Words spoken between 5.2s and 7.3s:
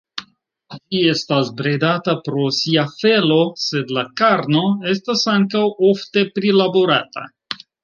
ankaŭ ofte prilaborata.